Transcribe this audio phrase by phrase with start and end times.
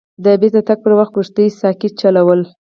[0.23, 2.41] د بیرته تګ پر وخت کښتۍ ساقي چلول.